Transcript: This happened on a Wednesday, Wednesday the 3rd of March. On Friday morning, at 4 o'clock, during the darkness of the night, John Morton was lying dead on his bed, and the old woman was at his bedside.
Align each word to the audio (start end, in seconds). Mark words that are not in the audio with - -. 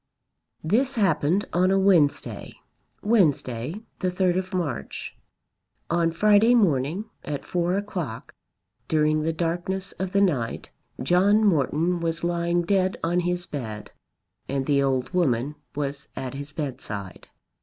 This 0.63 0.95
happened 0.95 1.45
on 1.53 1.69
a 1.69 1.77
Wednesday, 1.77 2.55
Wednesday 3.03 3.83
the 3.99 4.09
3rd 4.09 4.39
of 4.39 4.51
March. 4.51 5.15
On 5.91 6.09
Friday 6.09 6.55
morning, 6.55 7.05
at 7.23 7.45
4 7.45 7.75
o'clock, 7.77 8.33
during 8.87 9.21
the 9.21 9.31
darkness 9.31 9.91
of 9.99 10.11
the 10.11 10.19
night, 10.21 10.71
John 11.03 11.43
Morton 11.45 11.99
was 11.99 12.23
lying 12.23 12.63
dead 12.63 12.97
on 13.03 13.19
his 13.19 13.45
bed, 13.45 13.91
and 14.49 14.65
the 14.65 14.81
old 14.81 15.11
woman 15.11 15.53
was 15.75 16.07
at 16.15 16.33
his 16.33 16.51
bedside. 16.51 17.27